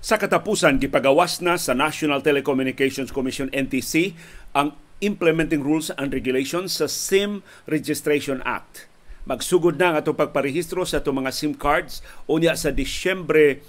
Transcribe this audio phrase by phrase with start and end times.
[0.00, 4.16] Sa katapusan, gipagawas na sa National Telecommunications Commission NTC
[4.56, 4.72] ang
[5.04, 8.88] implementing rules and regulations sa SIM Registration Act.
[9.28, 13.60] Magsugod na ang atong pagparehistro sa atong mga SIM cards unya sa Disyembre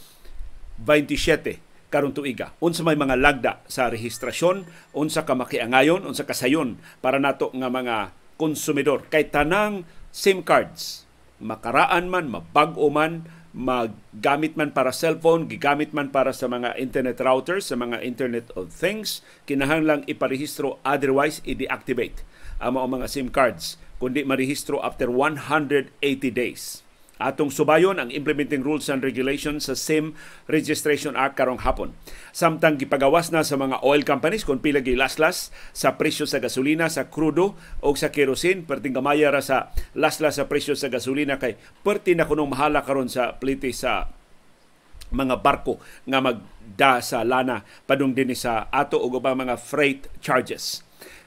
[0.79, 2.55] 27 karon tuiga.
[2.63, 4.63] Unsa may mga lagda sa rehistrasyon,
[4.95, 9.83] unsa ka makiangayon, unsa kasayon para nato nga mga konsumidor kay tanang
[10.15, 16.75] SIM cards makaraan man, mabag-o man, magamit man para cellphone, gigamit man para sa mga
[16.79, 22.23] internet routers, sa mga internet of things, kinahanglang iparehistro otherwise i-deactivate
[22.61, 25.93] ang mga SIM cards kundi marehistro after 180
[26.33, 26.81] days.
[27.21, 30.17] Atong subayon ang implementing rules and regulations sa SIM
[30.49, 31.93] Registration Act karong hapon.
[32.33, 37.13] Samtang gipagawas na sa mga oil companies kung pila gilaslas sa presyo sa gasolina, sa
[37.13, 37.53] krudo
[37.85, 42.25] o sa kerosene, perting gamaya ra sa laslas sa presyo sa gasolina kay perti na
[42.25, 44.09] kunong mahala karon sa plite sa
[45.13, 50.81] mga barko nga magda sa lana padung din sa ato o ba mga freight charges.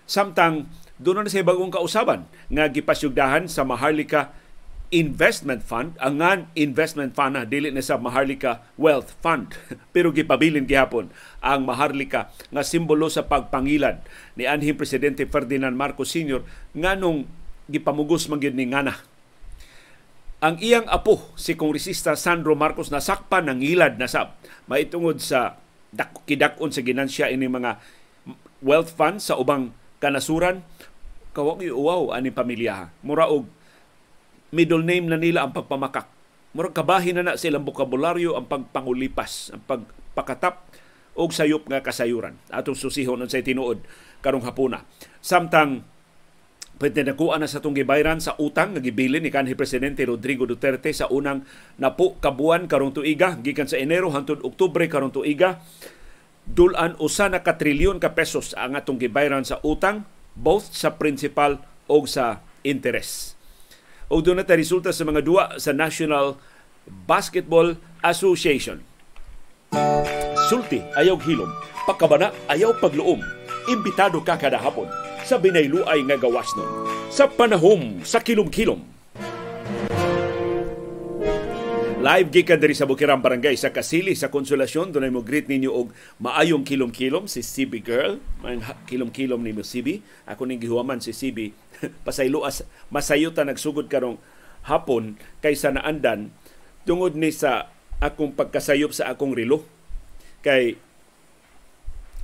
[0.04, 0.69] Samtang
[1.00, 4.32] doon na sa bagong kausaban nga gipasyugdahan sa Maharlika
[4.95, 9.50] investment fund, ang nga investment fund na dili na sa Maharlika Wealth Fund,
[9.95, 11.11] pero gipabilin gihapon
[11.42, 13.98] ang Maharlika nga simbolo sa pagpangilan
[14.39, 16.47] ni anhing presidente Ferdinand Marcos Sr.
[16.78, 17.27] nganong
[17.67, 18.95] gipamugos man ni ngana.
[20.45, 24.37] Ang iyang apo si Kongresista Sandro Marcos nasakpan ng ilad na sa
[24.70, 25.59] maitungod sa
[26.28, 27.81] kidakon sa ginansya ini mga
[28.61, 30.61] wealth fund sa ubang kanasuran
[31.34, 33.48] kawag uwaw ani pamilya mura og
[34.55, 36.06] middle name na nila ang pagpamakak.
[36.55, 40.62] Murag kabahin na na silang bokabularyo ang pagpangulipas, ang pagpakatap
[41.19, 42.38] og sayop nga kasayuran.
[42.55, 43.82] Atong susihon sa tinuod
[44.22, 44.86] karong hapuna.
[45.19, 45.82] Samtang
[46.78, 50.91] pwede nakuha na sa itong gibayran sa utang nga gibilin ni kanhi Presidente Rodrigo Duterte
[50.91, 51.47] sa unang
[51.78, 55.62] napo kabuan karong tuiga gikan sa Enero hangtod Oktubre karong tuiga
[56.44, 60.03] dulan usa na ka trilyon ka pesos ang atong gibayran sa utang
[60.34, 63.38] both sa principal o sa interest
[64.14, 66.38] o doon na resulta sa mga duwa sa National
[66.86, 68.78] Basketball Association.
[70.47, 71.50] Sulti ayaw hilom,
[71.82, 73.19] pagkabana ayaw pagluom.
[73.66, 74.86] Imbitado ka kada hapon
[75.26, 76.86] sa binayluay nga gawas nun.
[77.10, 78.94] Sa panahom sa kilom-kilom
[82.04, 85.88] Live gikan diri sa Bukirang Barangay sa Kasili sa Konsolasyon dunay mo greet ninyo og
[86.20, 90.04] maayong kilom-kilom si CB girl, man kilom-kilom ni CB.
[90.28, 91.56] Ako ning gihuwaman si CB
[92.04, 92.60] pasaylo as
[92.92, 94.20] masayuta nagsugod karong
[94.69, 96.28] hapon kaysa naandan.
[96.84, 97.72] Tungod ni sa
[98.04, 99.65] akong pagkasayop sa akong relo.
[100.44, 100.76] Kay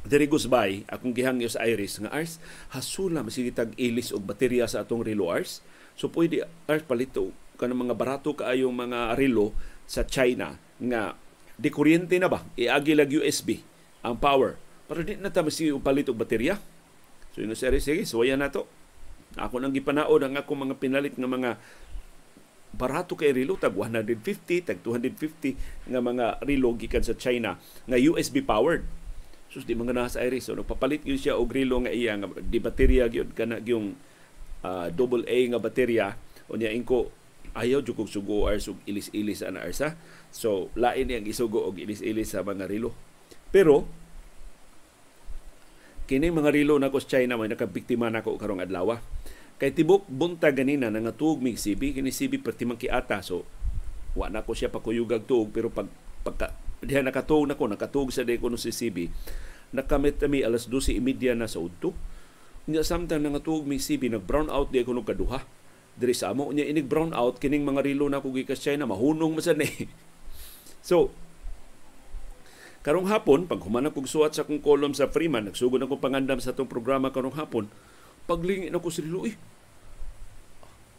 [0.05, 2.37] diri gusbay akong gihangyo sa Iris nga ars
[2.77, 5.65] hasula masigi tag ilis og baterya sa atong relo ars.
[5.97, 9.53] So pwede ars palito kanang mga barato kaayong mga relo
[9.85, 11.13] sa China nga
[11.61, 12.41] di kuryente na ba?
[12.57, 13.61] Iagi lag USB
[14.01, 14.57] ang power.
[14.89, 16.57] Pero di na ta masi upalit og baterya.
[17.37, 18.65] So ino seri sige suwaya na to.
[19.37, 21.61] Ako nang gipanaod ang ako mga pinalit nga mga
[22.75, 23.61] barato kay relo.
[23.61, 28.83] Tag 150 tag 250 nga mga relo gikan sa China nga USB powered.
[29.51, 32.57] Sus di mga nasa iris so nagpapalit gyud siya og relo nga iya nga di
[32.57, 33.37] baterya gyud.
[33.37, 33.95] Kana gyung
[34.65, 36.17] uh, double A nga baterya.
[36.51, 37.20] Unya inko
[37.55, 39.99] ayaw jud kog sugo or sug ilis-ilis ana arsa.
[40.31, 42.95] So lain ang isugo og ilis-ilis sa mga rilo.
[43.51, 43.87] Pero
[46.07, 48.99] kini mga rilo na ko sa China may nakabiktima nako karong adlaw.
[49.61, 53.45] Kay tibok bunta ganina nga tuog mig sibi kini sibi perti man kiata so
[54.17, 55.87] wa na ko siya pakuyugag tuog pero pag
[56.27, 56.51] pagka
[56.81, 59.13] diha nakatuog nako nakatuog sa day kuno si sibi
[59.71, 61.95] nakamit mi alas 12:30 na sa udto.
[62.71, 65.60] Nya samtang nangatuog mig sibi nag brown out di kuno kaduha
[66.01, 69.37] diri sa amo nya inig brown out kining mga rilo na kugi ka China mahunong
[69.37, 69.69] man ni.
[70.89, 71.13] So
[72.81, 76.57] karong hapon pag human kog suwat sa kong kolom sa Freeman nagsugod ako pangandam sa
[76.57, 77.69] tong programa karong hapon
[78.25, 79.37] paglingi na ko sa rilo eh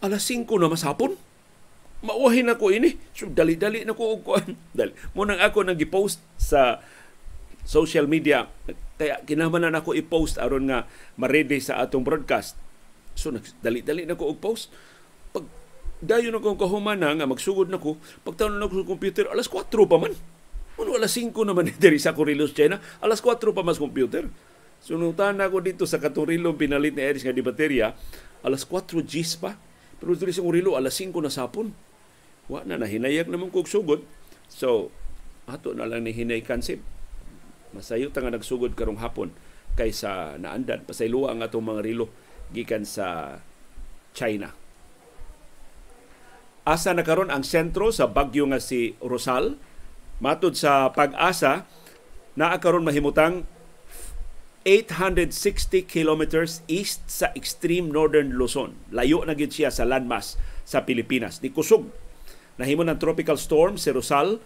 [0.06, 1.18] alas 5 na masapon
[2.01, 2.97] mauwahin ako ini.
[3.13, 4.94] So dali-dali na ko og kuan dali.
[5.13, 6.81] Mo nang ako nang gi-post sa
[7.63, 8.50] social media.
[8.97, 12.57] Kaya kinahanglan ako i-post aron nga ma-ready sa atong broadcast.
[13.13, 14.74] So dali-dali na ko og post
[16.01, 20.13] dayon ako kahumana nga magsugod nako pagtaon na ko sa computer alas 4 pa man.
[20.81, 22.81] Uno, alas 5 naman diri sa Corilos China?
[23.06, 24.25] Alas 4 pa mas computer.
[24.81, 27.94] Sunutan ako dito sa Katurilong pinalit ni Eris nga di baterya.
[28.42, 29.53] Alas 4 Gs pa.
[30.01, 31.69] Pero diri sa Corilo alas 5 na sapon.
[32.50, 34.01] Wa na nahinayak naman kog sugod.
[34.50, 34.89] So
[35.45, 36.81] ato na lang ni hinay kansip.
[37.77, 39.30] Masayo ta nga nagsugod karong hapon
[39.77, 42.12] kaysa naandan pasaylo ang atong mga rilo
[42.51, 43.39] gikan sa
[44.12, 44.61] China
[46.71, 49.59] Asa na karon ang sentro sa bagyo nga si Rosal
[50.21, 51.65] Matod sa pag-asa,
[52.38, 53.44] naa karon mahimutang
[54.63, 58.77] 860 kilometers east sa extreme northern Luzon.
[58.94, 61.41] Layo na gid siya sa landmass sa Pilipinas.
[61.41, 61.89] Di kusog.
[62.62, 64.38] Nahimo ng tropical storm si Rosal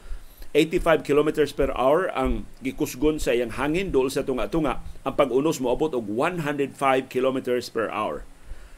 [0.55, 4.79] 85 kilometers per hour ang gikusgon sa iyang hangin dol sa tunga-tunga.
[5.03, 6.79] Ang pag-unos moabot og 105
[7.11, 8.23] kilometers per hour.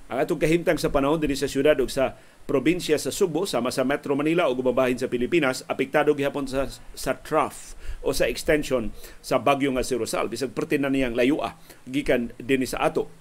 [0.10, 2.18] Ang atong kahimtang sa panahon dinhi sa syudad ug sa
[2.48, 7.20] probinsya sa Subo sama sa Metro Manila ug gumabahin sa Pilipinas apektado gihapon sa sa
[7.20, 10.32] trough o sa extension sa bagyo nga si Rosal.
[10.32, 13.12] Bisag pertin na niyang layua gikan dinhi sa ato.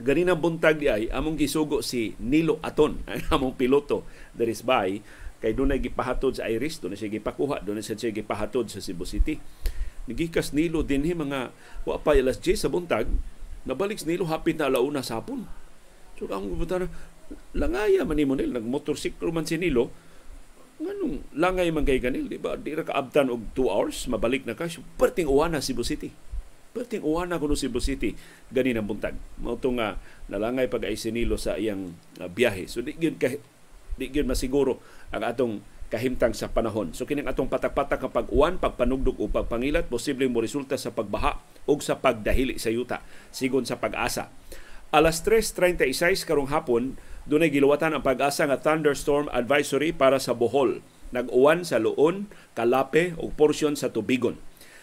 [0.00, 3.04] Ganina buntag di ay among gisugo si Nilo Aton
[3.34, 5.02] among piloto diri sa bay
[5.42, 9.42] kay dunay gipahatod sa Iris dunay siya gipakuha dunay siya gipahatod sa Cebu City.
[10.06, 11.50] Nigikas nilo dinhi mga
[11.84, 13.10] wa pa alas 10 sa buntag
[13.66, 15.44] nabalik nilo hapit na alauna sa hapon.
[16.20, 16.92] So ang butana
[17.56, 19.90] langaya man nimo nil nagmotorsiklo man si nilo.
[20.80, 22.56] Nganong langay man kay ganil di ba?
[22.56, 24.70] Di ra kaabtan og 2 hours mabalik na ka.
[24.96, 26.08] Perting uwana Cebu City.
[26.70, 28.16] Perting uwana kuno Cebu City.
[28.48, 29.18] Gani ang buntag.
[29.42, 30.00] Mao nga
[30.30, 31.92] nalangay pag ay sinilo sa iyang
[32.22, 32.70] uh, biyahe.
[32.70, 33.42] So di gyud kay
[34.00, 34.80] di gyud masiguro
[35.12, 35.60] ang atong
[35.90, 36.94] kahimtang sa panahon.
[36.94, 41.76] So kining atong patak-patak nga pag-uwan, pagpanugdog o pagpangilat posible mo resulta sa pagbaha o
[41.82, 43.02] sa pagdahili sa yuta
[43.34, 44.30] sigon sa pag-asa.
[44.90, 46.98] Alas 3.36 karong hapon,
[47.30, 50.82] dunay giluwatan ang pag-asa nga thunderstorm advisory para sa Bohol.
[51.14, 52.26] Nag-uwan sa Luon,
[52.58, 54.34] Kalape ug porsyon sa Tubigon.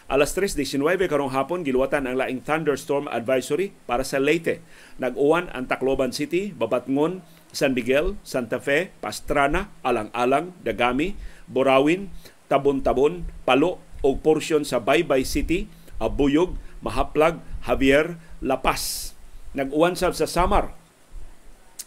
[0.08, 0.80] Alas 3.19
[1.12, 4.64] karong hapon, giluwatan ang laing thunderstorm advisory para sa Leyte.
[4.96, 7.20] Nag-uwan ang Tacloban City, Babatngon,
[7.52, 11.20] San Miguel, Santa Fe, Pastrana, Alang-alang, Dagami,
[11.52, 12.08] Borawin,
[12.48, 15.68] Tabon-Tabon, Palo o porsyon sa Baybay City,
[16.00, 19.12] Abuyog, Mahaplag, Javier, La Paz.
[19.52, 20.72] Nag-uwan sa Samar,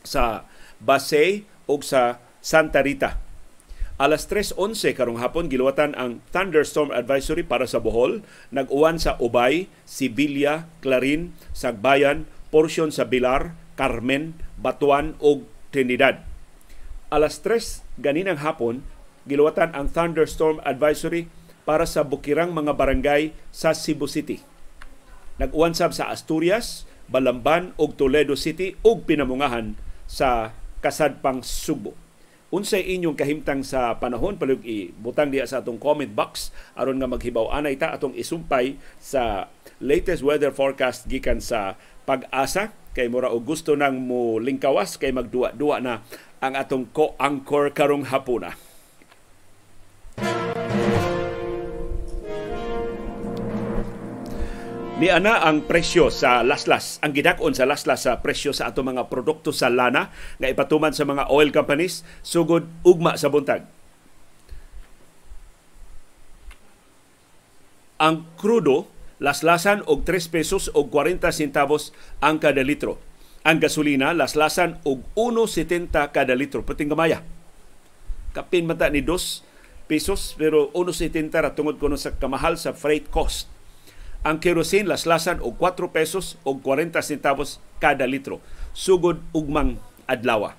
[0.04, 0.44] sa
[0.80, 3.20] Basay o sa Santa Rita.
[4.00, 8.24] Alas 3.11 karong hapon, giluwatan ang thunderstorm advisory para sa Bohol.
[8.48, 16.24] Nag-uwan sa Ubay, Sibilia, Clarin, Sagbayan, porsyon sa Bilar, Carmen, Batuan ug Trinidad.
[17.12, 18.80] Alas 3 ganinang hapon,
[19.28, 21.28] giluwatan ang thunderstorm advisory
[21.68, 24.40] para sa bukirang mga barangay sa Cebu City.
[25.36, 29.76] Nag-uwan sab sa Asturias, Balamban ug Toledo City ug pinamungahan
[30.08, 31.96] sa Kasadpang Subo.
[32.50, 37.46] Unsay inyong kahimtang sa panahon palug ibutang diya sa atong comment box aron nga maghibaw
[37.54, 39.46] anay ta atong isumpay sa
[39.78, 41.78] latest weather forecast gikan sa
[42.10, 46.02] pag-asa kay mura og gusto nang mo lingkawas kay magduwa-duwa na
[46.42, 48.58] ang atong co-anchor karong hapuna.
[55.00, 59.08] Ni ana ang presyo sa laslas, ang gidakon sa laslas sa presyo sa ato mga
[59.08, 63.64] produkto sa lana nga ipatuman sa mga oil companies sugod ugma sa buntag.
[67.96, 68.92] Ang krudo
[69.24, 73.00] laslasan og 3 pesos og 40 centavos ang kada litro.
[73.40, 76.60] Ang gasolina laslasan og 1.70 kada litro.
[76.60, 77.24] Pating gamaya.
[78.36, 83.59] Kapin mata ni 2 pesos pero 1.70 ra tungod kuno sa kamahal sa freight cost.
[84.20, 88.44] Ang kerosene laslasan og 4 pesos og 40 centavos kada litro.
[88.76, 90.52] Sugod ugmang adlaw.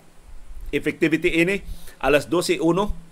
[0.73, 1.61] Effectivity ini
[2.01, 2.57] alas 12.1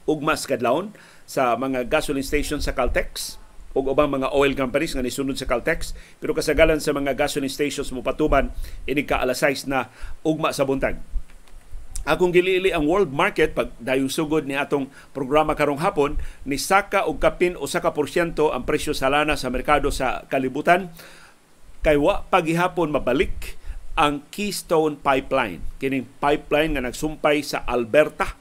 [0.10, 0.90] ugmas kadlawon
[1.30, 3.38] sa mga gasoline station sa Caltex
[3.78, 7.94] o ubang mga oil companies nga nisunod sa Caltex pero kasagalan sa mga gasoline stations
[7.94, 8.50] mo patuman
[8.90, 9.94] ini ka alas 6 na
[10.26, 10.98] ugma sa buntag
[12.10, 17.06] akong gilili ang world market pag dayong sugod ni atong programa karong hapon ni saka
[17.06, 20.90] og kapin usa ka porsyento ang presyo sa lana sa merkado sa kalibutan
[21.86, 23.62] kay wa pagihapon mabalik
[23.94, 28.34] ang Keystone Pipeline kining pipeline nga nagsumpay sa Alberta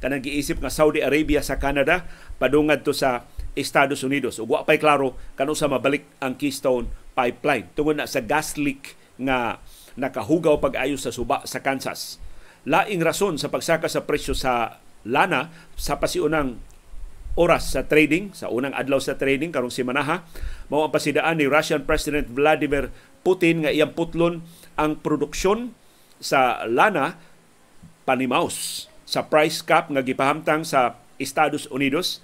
[0.00, 2.08] kanang giisip nga Saudi Arabia sa Canada
[2.40, 4.40] padungad to sa Estados Unidos.
[4.40, 8.96] Ug wa pay klaro kanu sa mabalik ang Keystone Pipeline tungod na sa gas leak
[9.20, 9.60] nga
[9.92, 12.21] nakahugaw pag-ayo sa suba sa Kansas.
[12.62, 16.62] Laing rason sa pagsaka sa presyo sa lana sa pasiunang
[17.34, 20.22] oras sa trading, sa unang adlaw sa trading karong simanaha,
[20.68, 22.92] mao ang pasidaan ni Russian President Vladimir
[23.26, 24.44] Putin nga iyang putlon
[24.76, 25.74] ang produksyon
[26.22, 27.18] sa lana
[28.06, 32.22] panimaus sa price cap nga gipahamtang sa Estados Unidos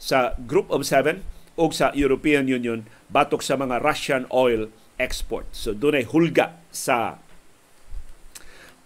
[0.00, 1.22] sa Group of Seven
[1.58, 5.50] o sa European Union batok sa mga Russian oil export.
[5.52, 7.20] So dunay hulga sa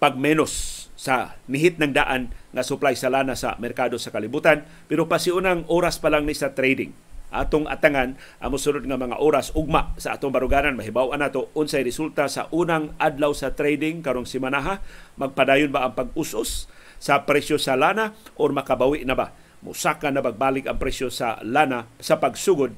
[0.02, 0.73] pagmenos
[1.04, 6.00] sa nihit ng daan nga supply sa lana sa merkado sa kalibutan pero pasiunang oras
[6.00, 6.96] pa lang ni sa trading.
[7.28, 12.24] Atong atangan ang mosunod nga mga oras ugma sa atong baruganan mahibaw-an nato unsay resulta
[12.24, 14.80] sa unang adlaw sa trading karong simanaha
[15.20, 19.36] magpadayon ba ang pag-usos sa presyo sa lana or makabawi na ba?
[19.60, 22.72] Musaka na bagbalik ang presyo sa lana sa pagsugod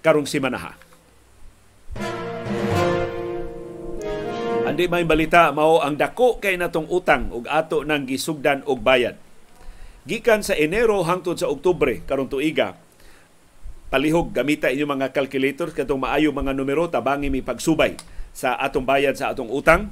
[0.00, 0.87] karong simanaha.
[4.78, 9.18] Andi may balita mao ang dako kay natong utang ug ato nang gisugdan og bayad.
[10.06, 12.78] Gikan sa Enero hangtod sa Oktubre karong tuiga,
[13.90, 17.98] palihog gamita inyo mga calculators katong maayo mga numero tabangi mi pagsubay
[18.30, 19.90] sa atong bayad sa atong utang.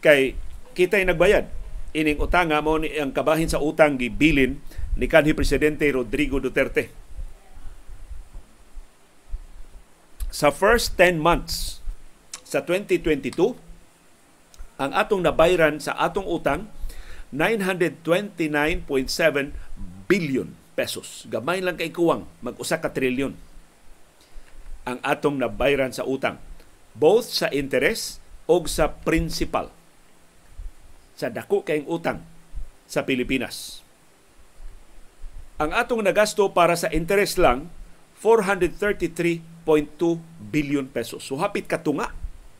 [0.00, 0.40] Kay
[0.72, 1.44] kitay nagbayad.
[1.92, 4.56] Ining utanga mo ni ang kabahin sa utang gibilin
[4.96, 6.88] ni kanhi presidente Rodrigo Duterte.
[10.32, 11.84] Sa first 10 months
[12.40, 13.67] sa 2022
[14.78, 16.70] ang atong nabayran sa atong utang
[17.34, 19.52] 929.7
[20.08, 21.26] billion pesos.
[21.28, 23.34] Gamay lang kay kuwang, mag-usa ka trilyon
[24.88, 26.40] ang atong nabayran sa utang.
[26.96, 29.68] Both sa interes o sa principal
[31.18, 32.22] sa dako kayong utang
[32.88, 33.84] sa Pilipinas.
[35.60, 37.68] Ang atong nagasto para sa interes lang
[38.22, 39.42] 433.2
[40.48, 41.26] billion pesos.
[41.26, 42.14] So hapit katunga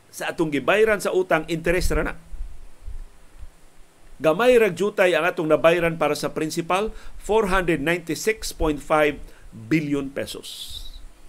[0.08, 2.14] sa atong gibayran sa utang interes ra na.
[4.18, 6.90] Gamay rag jutay ang atong nabayran para sa principal
[7.22, 8.82] 496.5
[9.54, 10.48] billion pesos.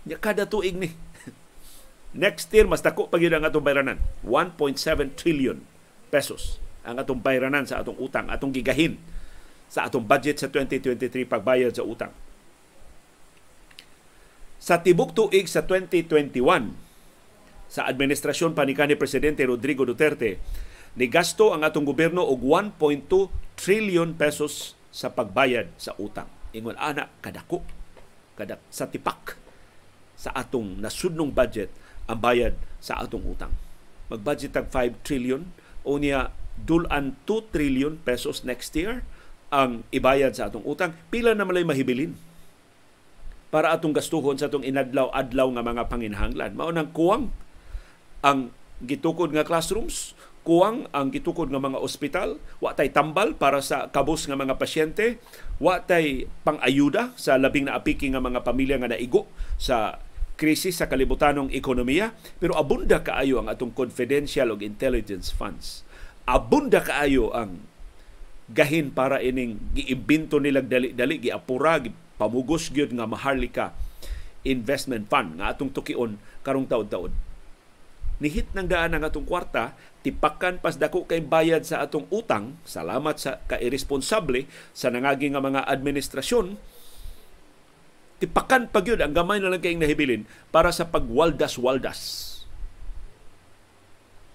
[0.10, 0.90] Nya kada tuig ni.
[2.18, 4.02] Next year mas dako pa ang atong bayranan.
[4.26, 5.62] 1.7 trillion
[6.10, 8.98] pesos ang atong bayranan sa atong utang, atong gigahin
[9.70, 12.10] sa atong budget sa 2023 pagbayad sa utang.
[14.58, 16.89] Sa tibok tuig sa 2021,
[17.70, 20.42] sa administrasyon pa ni kanhi Presidente Rodrigo Duterte,
[20.98, 23.06] ni gasto ang atong gobyerno og 1.2
[23.54, 26.26] trillion pesos sa pagbayad sa utang.
[26.50, 27.62] Ingon ana kadako
[28.34, 29.38] kada sa tipak
[30.18, 31.70] sa atong nasudnong budget
[32.10, 33.54] ang bayad sa atong utang.
[34.10, 35.46] Mag-budget tag 5 trillion
[35.86, 39.06] o niya dulan 2 trillion pesos next year
[39.54, 40.98] ang ibayad sa atong utang.
[41.14, 42.18] Pila na malay mahibilin
[43.54, 46.52] para atong gastuhon sa atong inadlaw-adlaw nga mga panginhanglan.
[46.58, 47.30] Mao nang kuwang
[48.24, 48.52] ang
[48.84, 50.16] gitukod nga classrooms,
[50.48, 55.20] kuwang ang gitukod nga mga ospital, wa tay tambal para sa kabos nga mga pasyente,
[55.60, 59.28] wa tay pangayuda sa labing na apiki nga mga pamilya nga naigo
[59.60, 60.00] sa
[60.40, 65.84] krisis sa kalibutanong ekonomiya, pero abunda kaayo ang atong confidential ug intelligence funds.
[66.24, 67.60] Abunda kaayo ang
[68.50, 71.78] gahin para ining giimbento nilag dali-dali giapura
[72.18, 73.78] pamugos gyud nga maharlika
[74.42, 77.14] investment fund nga atong tukion karong taud-taud
[78.20, 79.74] nihit ng daan ang atong kwarta,
[80.04, 85.68] tipakan pas dako kay bayad sa atong utang, salamat sa kairesponsable sa nangagi nga mga
[85.68, 86.60] administrasyon,
[88.20, 92.28] tipakan pa gyud ang gamay na lang kayong nahibilin para sa pagwaldas-waldas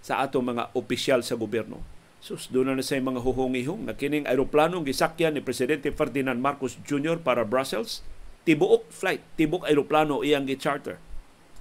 [0.04, 1.80] sa atong mga opisyal sa gobyerno.
[2.24, 7.20] Sus, doon na sa mga huhungihong nga kining aeroplanong gisakyan ni Presidente Ferdinand Marcos Jr.
[7.20, 8.00] para Brussels,
[8.48, 10.96] tibuok flight, tibok aeroplano iyang gi-charter.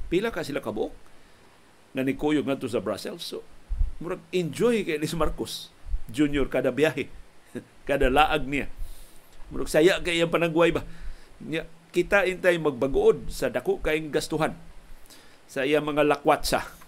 [0.07, 1.02] Pila ka sila kabuok?
[1.93, 3.21] Nga ni Kuyog ngadto sa Brussels.
[3.21, 3.45] So,
[4.01, 5.69] murag enjoy kay ni Marcos
[6.09, 7.07] Junior kada biyahe,
[7.89, 8.67] kada laag niya.
[9.53, 10.81] Murag saya kay iyang panagway ba.
[11.39, 14.57] Nya, kita intay magbagood sa dako kayong gastuhan
[15.45, 16.83] sa iyang mga lakwatsa.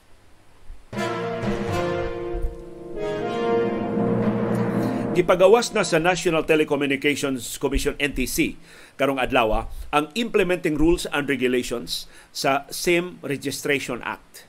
[5.15, 8.59] Gipagawas na sa National Telecommunications Commission NTC
[8.99, 14.44] karong adlaw ang implementing rules and regulations sa SIM Registration Act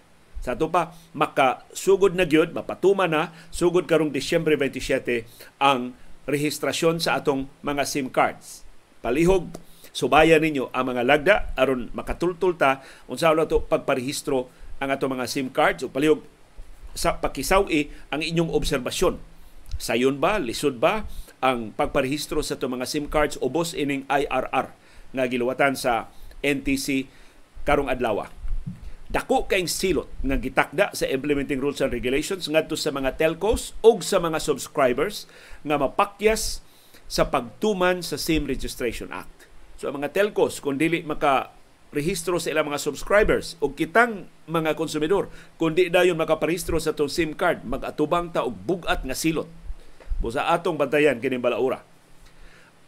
[0.46, 5.26] sa ato pa makasugod na gyud mapatuma na sugod karong Disyembre 27
[5.58, 5.90] ang
[6.30, 8.62] rehistrasyon sa atong mga SIM cards.
[9.02, 9.58] Palihog
[9.90, 14.46] subayan ninyo ang mga lagda aron makatultul ta unsa to pagparehistro
[14.78, 16.22] ang atong mga SIM cards o palihog
[16.94, 19.18] sa pakisawi ang inyong obserbasyon.
[19.82, 21.10] Sayon ba, lisod ba
[21.42, 24.70] ang pagparehistro sa itong mga SIM cards ubos ining IRR
[25.10, 26.06] nga giluwatan sa
[26.38, 27.10] NTC
[27.66, 28.45] karong adlaw
[29.06, 33.94] dako kayong silot nga gitakda sa implementing rules and regulations ngadto sa mga telcos o
[34.02, 35.30] sa mga subscribers
[35.62, 36.62] nga mapakyas
[37.06, 39.46] sa pagtuman sa SIM Registration Act.
[39.78, 41.54] So ang mga telcos kung dili maka
[41.94, 47.08] rehistro sa ilang mga subscribers o kitang mga konsumidor kung di dayon makaparehistro sa itong
[47.08, 49.46] SIM card magatubang ta og bugat nga silot.
[50.18, 51.86] Busa atong bantayan kini balaura.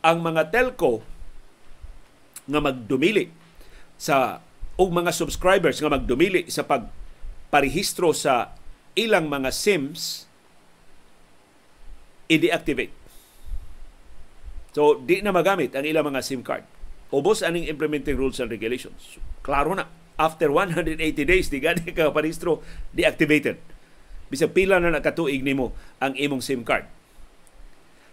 [0.03, 1.05] Ang mga telco
[2.49, 3.31] nga magdumili
[4.01, 4.43] sa
[4.79, 8.55] og mga subscribers nga magdumili sa pagparehistro sa
[8.95, 10.31] ilang mga SIMs
[12.31, 12.95] i-deactivate.
[14.71, 16.63] So, di na magamit ang ilang mga SIM card.
[17.11, 19.19] Ubos aning implementing rules and regulations.
[19.43, 19.91] Klaro na.
[20.19, 22.63] After 180 days, di gani ka parehistro,
[22.95, 23.59] deactivated.
[24.29, 26.85] Bisag pila na nakatuig nimo ang imong SIM card.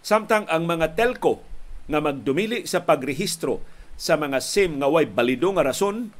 [0.00, 1.44] Samtang ang mga telco
[1.86, 3.62] nga magdumili sa pagrehistro
[3.94, 6.10] sa mga SIM nga way balido nga rason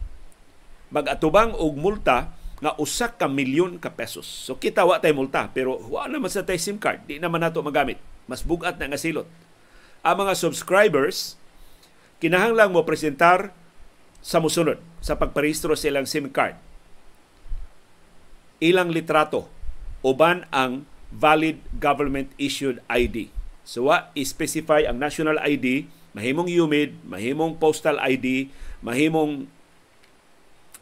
[0.90, 4.24] magatubang og multa nga usa ka milyon ka pesos.
[4.24, 7.60] So kita wa tay multa pero wa naman sa tay SIM card, di naman nato
[7.60, 8.00] magamit.
[8.26, 9.28] Mas bugat na nga silot.
[10.00, 11.36] Ang mga subscribers
[12.18, 13.52] kinahanglang mo presentar
[14.24, 16.56] sa musunod sa pagparehistro sa ilang SIM card.
[18.58, 19.52] Ilang litrato
[20.00, 23.28] uban ang valid government issued ID.
[23.66, 28.48] So wa specify ang national ID, mahimong UMID, mahimong postal ID,
[28.80, 29.50] mahimong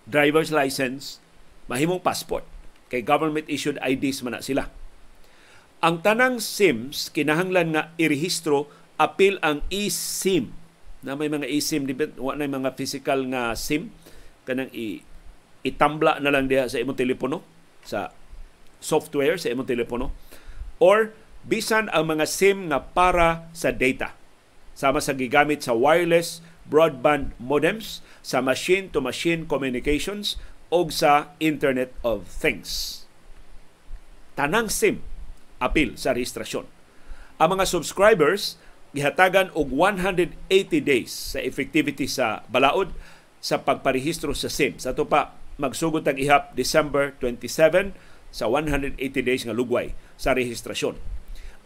[0.08, 1.20] driver's license,
[1.68, 2.44] mahimong passport.
[2.92, 4.68] Kay government issued IDs man na sila.
[5.84, 10.52] Ang tanang SIMs kinahanglan nga irehistro apil ang eSIM.
[11.04, 11.84] Na may mga eSIM
[12.16, 13.92] wa na mga physical nga SIM.
[14.48, 15.04] Kanang i
[15.64, 17.40] itambla na lang diha sa imong telepono
[17.84, 18.12] sa
[18.84, 20.12] software sa imong telepono.
[20.80, 24.12] Or bisan ang mga SIM nga para sa data.
[24.76, 30.40] Sama sa gigamit sa wireless broadband modems sa machine-to-machine communications
[30.72, 33.04] o sa Internet of Things.
[34.34, 35.04] Tanang SIM
[35.62, 36.66] apil sa registrasyon.
[37.38, 38.58] Ang mga subscribers
[38.94, 40.38] gihatagan og 180
[40.80, 42.94] days sa effectivity sa balaod
[43.42, 44.78] sa pagparehistro sa SIM.
[44.78, 47.92] Sa to pa magsugod tag ihap December 27
[48.30, 50.98] sa 180 days nga lugway sa rehistrasyon.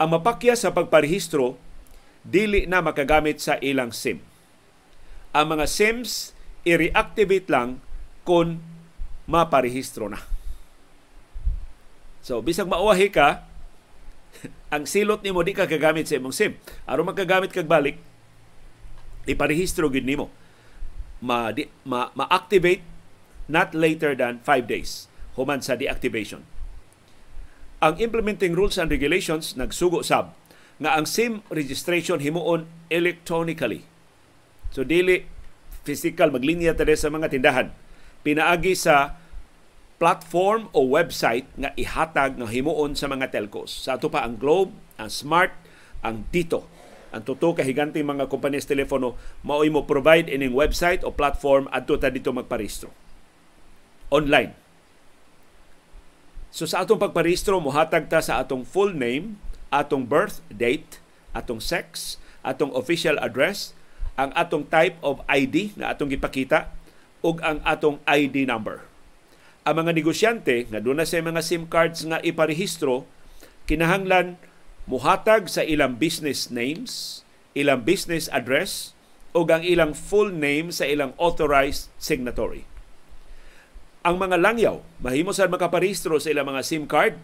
[0.01, 1.61] Ang mapakya sa pagparehistro
[2.25, 4.25] dili na makagamit sa ilang SIM.
[5.39, 6.35] Ang mga SIMs
[6.67, 7.79] i-reactivate lang
[8.27, 8.59] kung
[9.31, 10.19] maparehistro na.
[12.27, 13.47] So, bisag mauwahi ka,
[14.75, 16.59] ang silot nimo di ka kagamit sa imong SIM.
[16.91, 18.03] Aron makagamit kag balik,
[19.31, 20.27] iparehistro gid nimo.
[21.23, 22.83] Ma, di, ma, ma-activate
[23.47, 25.07] not later than 5 days
[25.39, 26.43] human sa deactivation.
[27.79, 30.35] Ang implementing rules and regulations nagsugo sab
[30.83, 33.87] nga ang SIM registration himuon electronically.
[34.73, 35.25] So dili
[35.85, 37.69] physical maglinya ta sa mga tindahan.
[38.23, 39.17] Pinaagi sa
[39.99, 43.73] platform o website nga ihatag nga himuon sa mga telcos.
[43.73, 45.51] Sa ato pa ang Globe, ang Smart,
[46.05, 46.69] ang Dito.
[47.09, 51.97] Ang tuto ka higanting mga kompanyas telepono mao'y mo provide ining website o platform adto
[51.97, 52.93] ta dito magparehistro.
[54.13, 54.53] Online.
[56.53, 59.41] So sa atong pagparehistro mohatag ta sa atong full name,
[59.73, 61.01] atong birth date,
[61.33, 63.73] atong sex, atong official address,
[64.19, 66.75] ang atong type of ID nga atong gipakita
[67.23, 68.83] ug ang atong ID number.
[69.63, 73.07] Ang mga negosyante nga doon na sa mga SIM cards nga iparehistro
[73.71, 74.35] kinahanglan
[74.91, 77.23] muhatag sa ilang business names,
[77.55, 78.97] ilang business address
[79.37, 82.67] ug ang ilang full name sa ilang authorized signatory.
[84.03, 87.15] Ang mga langyaw mahimo sa makaparehistro sa ilang mga SIM card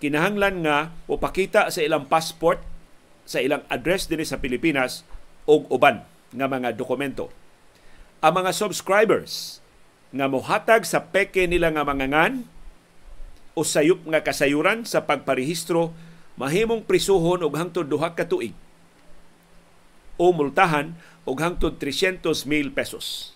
[0.00, 2.64] kinahanglan nga upakita sa ilang passport
[3.28, 5.04] sa ilang address dinhi sa Pilipinas
[5.50, 7.26] og uban nga mga dokumento.
[8.22, 9.58] Ang mga subscribers
[10.14, 12.34] nga mohatag sa peke nila nga mga ngan
[13.58, 15.90] o sayop nga kasayuran sa pagparehistro
[16.38, 18.54] mahimong prisuhon og hangtod duha ka tuig
[20.20, 23.34] o multahan og hangtod 300 mil pesos.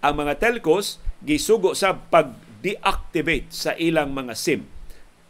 [0.00, 4.62] Ang mga telcos gisugo sa pag-deactivate sa ilang mga SIM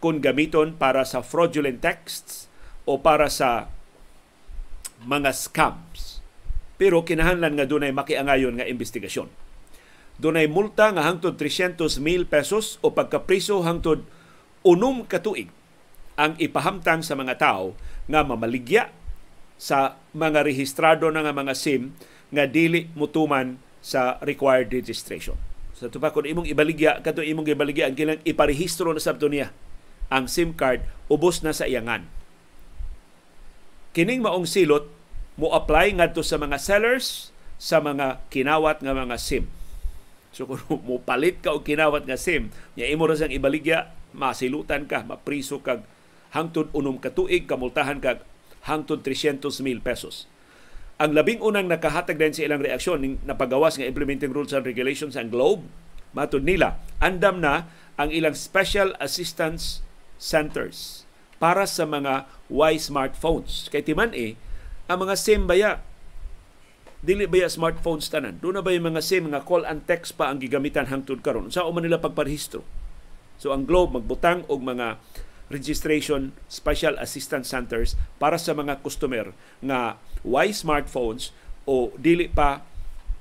[0.04, 2.52] kung gamiton para sa fraudulent texts
[2.84, 3.72] o para sa
[5.00, 5.85] mga scams.
[6.76, 9.28] Pero kinahanglan nga dunay makiangayon nga investigasyon.
[10.16, 14.04] Dunay multa nga hangtod 300 mil pesos o pagkapriso hangtod
[14.64, 15.52] unom katuig
[16.16, 17.76] ang ipahamtang sa mga tao
[18.08, 18.88] nga mamaligya
[19.60, 21.92] sa mga rehistrado na nga mga SIM
[22.32, 25.36] nga dili mutuman sa required registration.
[25.76, 29.52] Sa so, tupa kung imong ibaligya, kato imong ibaligya, ang kilang iparehistro na sabto niya
[30.08, 32.06] ang SIM card, ubos na sa iyangan.
[33.92, 34.88] Kining maong silot,
[35.36, 39.48] mo apply ngadto sa mga sellers sa mga kinawat nga mga SIM.
[40.32, 44.88] So kung mo palit ka og kinawat nga SIM, nya imo ra sang ibaligya, masilutan
[44.88, 45.84] ka, mapriso kag
[46.32, 48.20] hangtod unom ka tuig kamultahan kag
[48.68, 50.28] hangtod 300 mil pesos.
[50.96, 55.12] Ang labing unang nakahatag din sa ilang reaksyon ning napagawas nga implementing rules and regulations
[55.12, 55.68] ang Globe,
[56.16, 57.68] matud nila, andam na
[58.00, 59.84] ang ilang special assistance
[60.16, 61.04] centers
[61.36, 63.68] para sa mga Y smartphones.
[63.68, 64.40] Kay timan eh,
[64.86, 65.82] ang mga SIM baya
[67.06, 68.38] dili baya smartphones tanan.
[68.42, 71.50] Doon na ba yung mga SIM nga call and text pa ang gigamitan hangtod karon?
[71.54, 72.66] Sa man nila pagparehistro.
[73.36, 74.98] So ang Globe magbutang og mga
[75.46, 79.30] registration special assistance centers para sa mga customer
[79.62, 81.30] nga why smartphones
[81.62, 82.66] o dili pa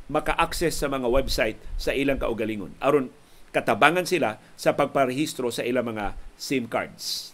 [0.09, 3.13] maka-access sa mga website sa ilang kaugalingon aron
[3.53, 7.31] katabangan sila sa pagparehistro sa ilang mga SIM cards.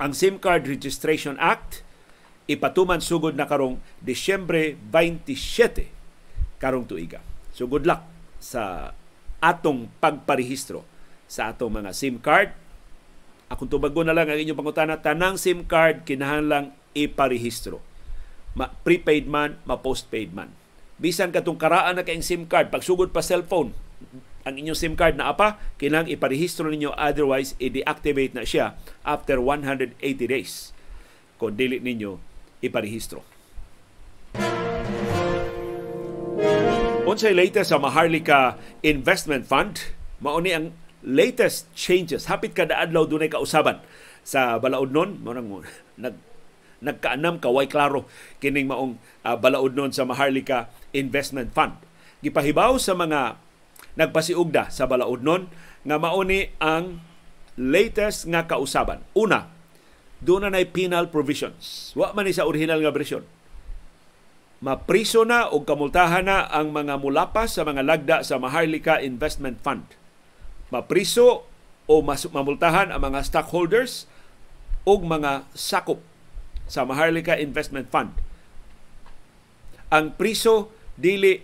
[0.00, 1.86] Ang SIM Card Registration Act
[2.48, 5.92] ipatuman sugod na karong Disyembre 27
[6.56, 7.20] karong tuiga.
[7.52, 8.08] So good luck
[8.40, 8.96] sa
[9.38, 10.82] atong pagparehistro
[11.28, 12.50] sa atong mga SIM card.
[13.52, 17.84] Akong tubago na lang ang inyong pangutana, tanang SIM card kinahanglang iparehistro.
[18.56, 20.50] Ma prepaid man, ma postpaid man.
[20.98, 23.76] Bisan katong karaan na kayong SIM card, pagsugod pa cellphone,
[24.42, 30.00] ang inyong SIM card na apa, kinang iparehistro ninyo otherwise i-deactivate na siya after 180
[30.24, 30.72] days
[31.38, 32.27] kung dili ninyo
[32.64, 33.22] iparehistro.
[37.08, 39.80] Unsay latest sa Maharlika Investment Fund,
[40.20, 42.28] mauni ang latest changes.
[42.28, 43.80] Hapit kada adlaw dunay kausaban
[44.20, 45.16] sa balaod nun.
[45.24, 45.48] Mo nang
[46.04, 46.14] nag
[46.78, 48.06] nagkaanam kaway klaro
[48.38, 51.74] kining maong uh, balaod nun sa Maharlika Investment Fund.
[52.22, 53.40] Gipahibaw sa mga
[53.98, 55.50] nagpasiugda sa balaod nun
[55.82, 57.02] nga mauni ang
[57.58, 59.02] latest nga kausaban.
[59.18, 59.50] Una,
[60.18, 61.94] doon na penal provisions.
[61.94, 63.22] Wa man ni sa original nga bersyon.
[64.58, 69.98] Mapriso na o kamultahan na ang mga mulapas sa mga lagda sa Maharlika Investment Fund
[70.68, 71.48] mapriso
[71.88, 74.04] o mas mamultahan ang mga stockholders
[74.84, 76.00] o mga sakop
[76.68, 78.12] sa Maharlika Investment Fund.
[79.88, 80.68] Ang priso
[81.00, 81.40] dili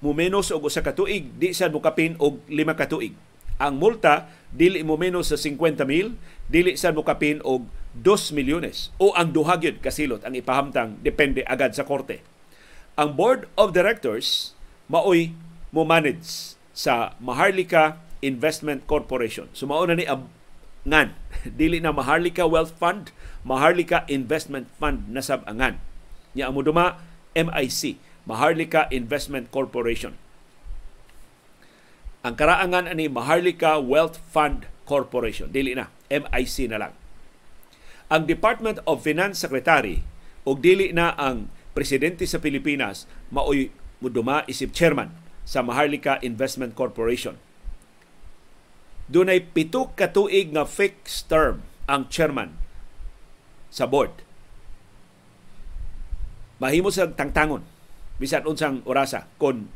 [0.00, 3.12] mo menos og usa ka tuig, di sa mukapin og lima ka tuig.
[3.60, 6.16] Ang multa dili mo menos sa 50 mil,
[6.48, 7.68] dili sa mukapin og
[8.02, 12.18] 2 milyones o ang duha gyud kasilot ang ipahamtang depende agad sa korte.
[12.98, 14.54] Ang board of directors
[14.90, 15.34] maoy
[15.70, 19.46] mo manage sa Maharlika Investment Corporation.
[19.54, 20.26] Sumao na ni ab
[20.84, 21.14] ngan
[21.60, 23.14] dili na Maharlika Wealth Fund,
[23.46, 25.78] Maharlika Investment Fund na sab angan.
[26.34, 26.98] Nya amo duma
[27.34, 30.18] MIC, Maharlika Investment Corporation.
[32.24, 36.94] Ang karaangan ani Maharlika Wealth Fund Corporation, dili na MIC na lang.
[38.12, 40.04] Ang Department of Finance Secretary
[40.44, 43.72] og dili na ang presidente sa Pilipinas maoy
[44.04, 45.10] muduma isip chairman
[45.48, 47.40] sa Maharlika Investment Corporation
[49.04, 52.56] dunay pito ka tuig nga fixed term ang chairman
[53.68, 54.24] sa board.
[56.62, 57.66] Mahimo sa tangtangon
[58.16, 59.68] bisan unsang orasa kon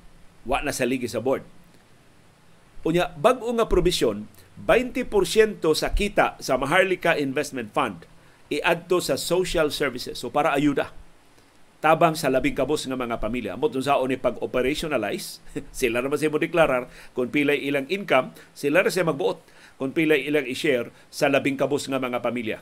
[0.48, 1.44] wa na saligi sa board.
[2.86, 4.30] Unya bag-o nga probisyon
[4.64, 8.08] 20% sa kita sa Maharlika Investment Fund
[8.48, 10.92] iadto sa social services so para ayuda
[11.78, 13.54] tabang sa labing kabos nga mga pamilya.
[13.54, 15.38] Amot sa ni pag-operationalize,
[15.78, 19.38] sila naman siya mo deklarar kung pilay ilang income, sila na siya magbuot
[19.78, 22.58] kung pilay ilang i-share sa labing kabos nga mga pamilya.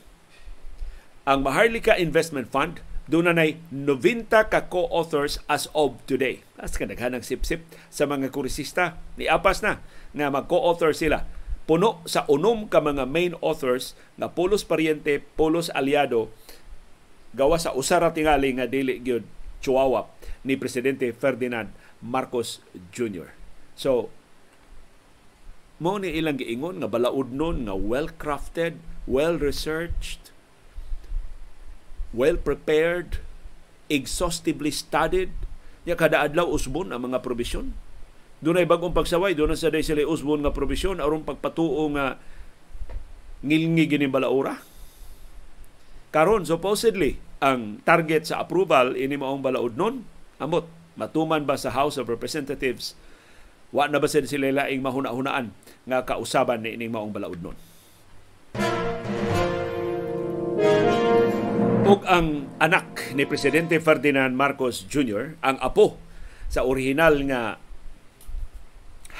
[1.24, 6.42] Ang Maharlika Investment Fund, doon na 90 ka co-authors as of today.
[6.58, 8.98] As kadaghanang sip-sip sa mga kurisista.
[9.14, 9.78] Ni Apas na
[10.10, 11.22] nga mag-co-author sila.
[11.66, 16.30] Puno sa unom ka mga main authors na pulos pariente, pulos aliado
[17.34, 19.26] gawa sa usara tingali nga dili gyud
[19.60, 20.08] chihuahua
[20.46, 22.62] ni presidente Ferdinand Marcos
[22.94, 23.34] Jr.
[23.74, 24.14] So
[25.82, 30.32] mo ni ilang giingon nga balaod nun nga well crafted, well researched,
[32.16, 33.20] well prepared,
[33.92, 35.34] exhaustively studied,
[35.84, 37.76] ya kada adlaw usbon ang mga probisyon.
[38.46, 42.14] Dunay bagong pagsaway, doon sa day sila usbon nga probisyon aron pagpatuo nga
[43.42, 44.62] ngilngi gini balaura.
[46.14, 50.06] Karon supposedly ang target sa approval ini maong balaod nun
[50.38, 52.94] amot matuman ba sa House of Representatives
[53.74, 55.52] wa na ba sila laing mahuna-hunaan
[55.84, 57.56] nga kausaban ni ining maong balaod nun
[61.84, 65.36] ug ang anak ni presidente Ferdinand Marcos Jr.
[65.44, 66.00] ang apo
[66.48, 67.60] sa original nga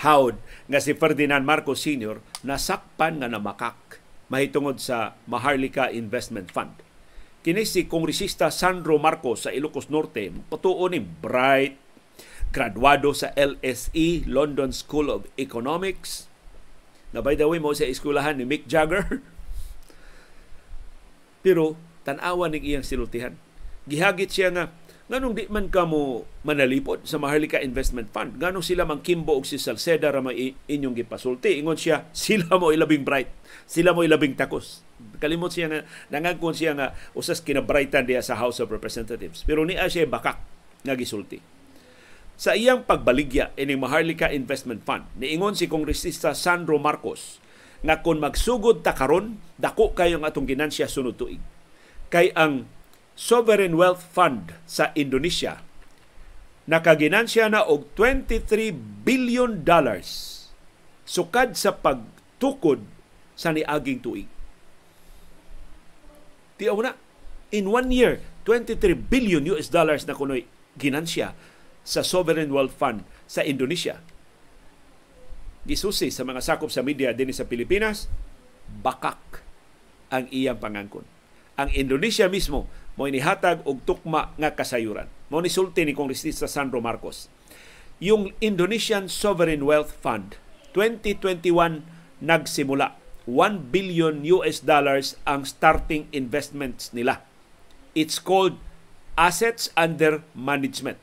[0.04, 0.37] howd
[0.68, 2.20] nga si Ferdinand Marcos Sr.
[2.42, 6.87] nasakpan nga namakak mahitungod sa Maharlika Investment Fund
[7.46, 11.78] Kini si Kongresista Sandro Marcos sa Ilocos Norte, patuo ni bright,
[12.50, 16.26] graduado sa LSE, London School of Economics.
[17.14, 19.22] Na by the way mo sa eskwelahan ni Mick Jagger.
[21.46, 23.38] Pero tanawa ning iyang silutihan.
[23.87, 24.74] Gihagit siya nga
[25.07, 28.42] nganong di man ka mo manalipod sa Maharlika Investment Fund.
[28.42, 31.62] Nganong sila mang Kimbo og si Salceda ra may inyong gipasulti.
[31.62, 33.31] Ingon siya, sila mo ilabing bright.
[33.71, 34.87] Sila mo ilabing takos
[35.21, 35.81] kalimot siya nga
[36.12, 40.40] nangagkon siya nga usas kinabrightan diya sa House of Representatives pero niya siya bakak
[40.85, 41.40] nga gisulti
[42.37, 47.40] sa iyang pagbaligya ining Maharlika Investment Fund niingon si Kongresista Sandro Marcos
[47.85, 51.40] nga kung magsugod ta karon dako kayo ang atong ginansya sunod tuig
[52.09, 52.69] kay ang
[53.16, 55.64] Sovereign Wealth Fund sa Indonesia
[56.66, 58.74] nakaginansya na og 23
[59.07, 60.35] billion dollars
[61.07, 62.83] sukad sa pagtukod
[63.38, 64.26] sa niaging tuig
[66.57, 66.96] Tiyaw na.
[67.52, 70.48] In one year, 23 billion US dollars na kunoy
[70.81, 71.37] ginansya
[71.87, 74.00] sa Sovereign Wealth Fund sa Indonesia.
[75.68, 78.11] Gisusi sa mga sakop sa media din sa Pilipinas,
[78.83, 79.20] bakak
[80.11, 81.07] ang iyang pangangkon.
[81.57, 85.06] Ang Indonesia mismo mo inihatag og tukma nga kasayuran.
[85.28, 87.28] Mo ni sulti ni Kongresista Sandro Marcos.
[88.00, 90.40] Yung Indonesian Sovereign Wealth Fund
[90.72, 91.85] 2021
[92.20, 92.96] nagsimula
[93.28, 97.24] 1 billion US dollars ang starting investments nila.
[97.96, 98.56] It's called
[99.16, 101.00] assets under management.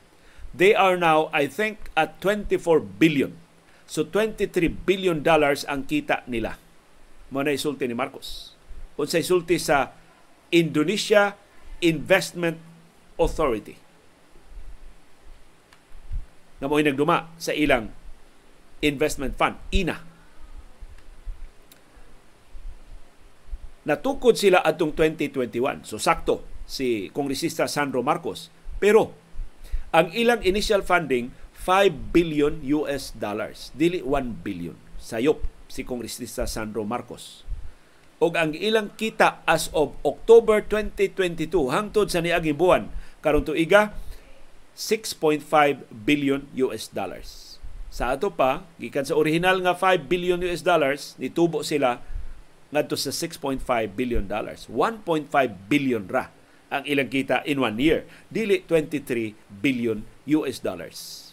[0.54, 3.34] They are now, I think, at 24 billion.
[3.90, 6.56] So 23 billion dollars ang kita nila.
[7.34, 8.54] Mo na isulti ni Marcos.
[8.94, 9.92] Unsa isulti sa
[10.54, 11.34] Indonesia
[11.84, 12.56] Investment
[13.20, 13.76] Authority.
[16.58, 17.92] Na mo'y nagduma sa ilang
[18.80, 20.14] investment fund, INA
[23.84, 25.84] Natukod sila atong 2021.
[25.84, 28.48] So sakto si Kongresista Sandro Marcos.
[28.80, 29.12] Pero
[29.92, 34.76] ang ilang initial funding 5 billion US dollars, dili 1 billion.
[34.96, 37.44] Sayop si Kongresista Sandro Marcos.
[38.22, 42.90] Og ang ilang kita as of October 2022 hangtod sa niaging buwan
[43.24, 43.96] karon tuiga
[44.74, 45.42] 6.5
[45.90, 47.56] billion US dollars.
[47.94, 52.02] Sa ato pa, gikan sa original nga 5 billion US dollars, nitubo sila
[52.74, 53.62] ngadto sa 6.5
[53.94, 54.66] billion dollars.
[54.66, 55.30] 1.5
[55.70, 56.34] billion ra
[56.74, 58.02] ang ilang kita in one year.
[58.26, 60.02] Dili 23 billion
[60.42, 61.30] US dollars.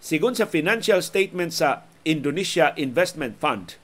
[0.00, 3.76] Sigon sa financial statement sa Indonesia Investment Fund,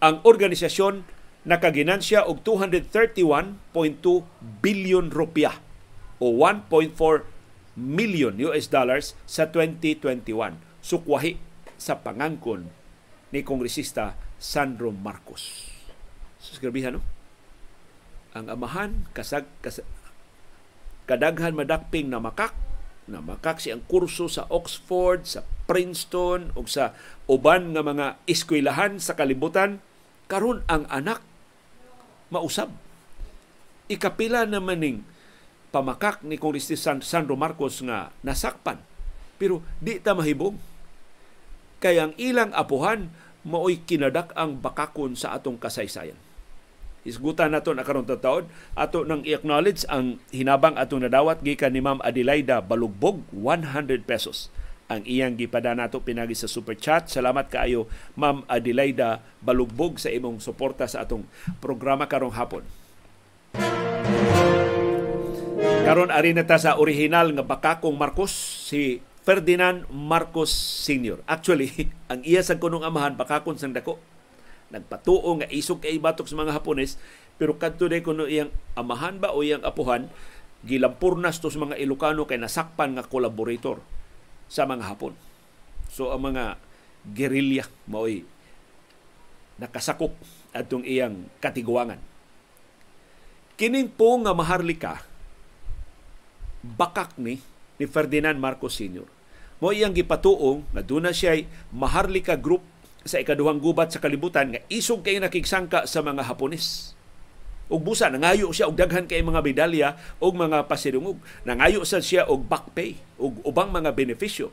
[0.00, 1.04] ang organisasyon
[1.44, 3.72] nakaginansya og 231.2
[4.60, 5.56] billion rupiah
[6.20, 6.92] o 1.4
[7.76, 10.56] million US dollars sa 2021.
[10.80, 11.36] Sukwahi
[11.80, 12.68] sa pangangkon
[13.32, 15.72] ni Kongresista Sandro Marcos.
[16.40, 17.04] So, grabihan, no?
[18.32, 19.84] Ang amahan, kasag, kasag,
[21.04, 22.56] kadaghan madakping na makak,
[23.10, 26.94] na makak siyang kurso sa Oxford, sa Princeton, o sa
[27.26, 29.82] uban nga mga eskwelahan sa kalibutan,
[30.30, 31.18] karon ang anak
[32.30, 32.70] mausab.
[33.90, 34.98] Ikapila naman ning
[35.74, 38.78] pamakak ni Kongresista Sandro Marcos nga nasakpan.
[39.42, 40.54] Pero di ta mahibog.
[41.82, 43.10] Kaya ang ilang apuhan
[43.42, 46.16] maoy kinadak ang bakakon sa atong kasaysayan.
[47.00, 48.44] Isgutan nato na karon taon
[48.76, 54.52] ato nang i-acknowledge ang hinabang atong nadawat gikan ni Ma'am Adelaida Balugbog 100 pesos
[54.90, 57.06] ang iyang gipada nato pinagi sa super chat.
[57.06, 57.86] Salamat kaayo
[58.18, 61.22] Ma'am Adelaida Balugbog sa imong suporta sa atong
[61.62, 62.66] programa karong hapon.
[65.86, 68.34] Karon ari na ta sa original nga bakakong Marcos
[68.66, 70.50] si Ferdinand Marcos
[70.82, 71.22] Sr.
[71.30, 71.70] Actually,
[72.10, 74.02] ang iya sa kunong amahan pakakon sang dako.
[74.74, 76.98] Nagpatuo nga isog kay batok sa mga Hapones,
[77.38, 80.10] pero kadto day kuno iyang amahan ba o iyang apuhan
[80.66, 83.80] gilampurnas to sa mga Ilocano kay nasakpan nga collaborator
[84.50, 85.14] sa mga Hapon.
[85.86, 86.58] So ang mga
[87.14, 88.26] gerilya maoy
[89.56, 90.12] nakasakop
[90.50, 92.02] atong iyang katiguangan.
[93.54, 95.04] Kining po nga maharlika
[96.64, 97.40] bakak ni
[97.80, 99.08] ni Ferdinand Marcos Sr.
[99.60, 102.64] Mo iyang gipatuong nga duna siya Maharlika Group
[103.04, 106.96] sa ikaduhang gubat sa kalibutan nga isog kay nakigsangka sa mga Hapones.
[107.70, 111.22] Ug busa nangayo siya og daghan kay mga medalya og mga pasidungog.
[111.46, 114.50] Nangayo sa siya og back pay ug ubang mga benepisyo.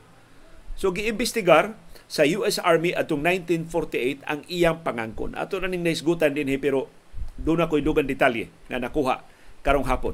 [0.77, 1.73] So giimbestigar
[2.05, 5.33] sa US Army atong 1948 ang iyang pangangkon.
[5.33, 6.93] Ato na ning naisgutan din pero
[7.41, 9.25] doon ako'y dugang detalye nga nakuha
[9.65, 10.13] karong hapon.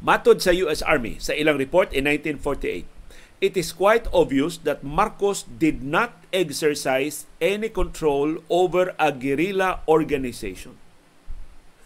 [0.00, 2.99] Matod sa US Army sa ilang report in 1948,
[3.40, 10.76] it is quite obvious that Marcos did not exercise any control over a guerrilla organization.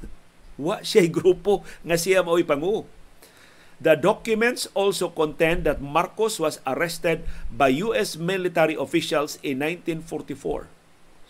[0.59, 2.85] Wa siya grupo nga siya mao'y pangu.
[3.79, 10.71] The documents also contend that Marcos was arrested by US military officials in 1944.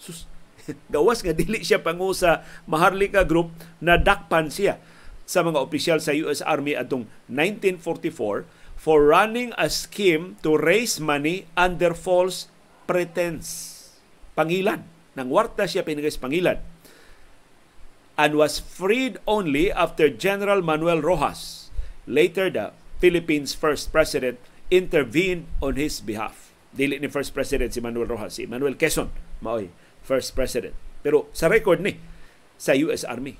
[0.00, 0.28] Sus,
[0.92, 4.80] gawas nga dili siya pangu sa Maharlika Group na dakpan siya
[5.24, 11.48] sa mga opisyal sa US Army atong 1944 for running a scheme to raise money
[11.56, 12.52] under false
[12.84, 13.80] pretense.
[14.36, 14.84] Pangilan.
[15.16, 16.60] Nang warta siya pinigay pangilan.
[18.20, 21.72] And was freed only after General Manuel Rojas,
[22.04, 24.36] later the Philippines' first president,
[24.68, 26.52] intervened on his behalf.
[26.76, 29.08] Dili ni first president si Manuel Rojas, si Manuel Quezon,
[29.40, 29.72] maoy
[30.04, 30.76] first president.
[31.00, 31.96] Pero sa record ni
[32.60, 33.34] sa US Army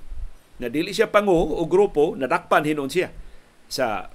[0.55, 3.11] na dili siya pangu o grupo nadakpan hinon siya
[3.67, 4.07] sa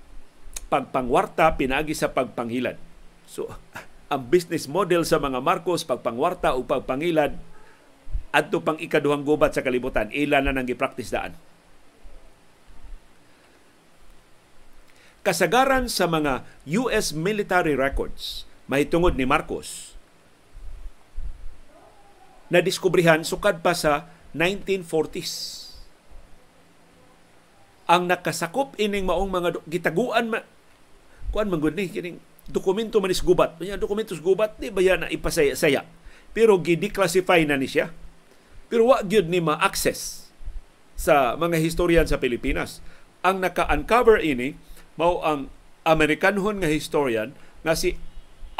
[0.70, 2.78] pagpangwarta pinagi sa pagpangilad.
[3.26, 3.50] So
[4.12, 7.36] ang business model sa mga Marcos pagpangwarta o pagpangilad
[8.30, 10.08] adto pang ikaduhang gubat sa kalibutan.
[10.14, 11.34] Ila na nang gipractice daan
[15.20, 16.48] kasagaran sa mga
[16.80, 19.92] US military records mahitungod ni Marcos
[22.48, 25.60] na diskubrihan sukad pa sa 1940s
[27.90, 30.40] ang nakasakop ining maong mga gitaguan ma
[31.30, 32.18] kuan man gud ni kining
[32.50, 33.56] dokumento man is gubat.
[33.62, 35.86] Nya dokumento is gubat di ba na ipasaya-saya.
[36.34, 37.90] Pero gi-declassify na ni siya.
[38.70, 40.30] Pero wa gyud ni ma-access
[40.94, 42.78] sa mga historian sa Pilipinas.
[43.26, 44.54] Ang naka-uncover ini
[44.94, 45.50] mao ang
[45.82, 47.34] Amerikanhon nga historian
[47.66, 47.98] nga si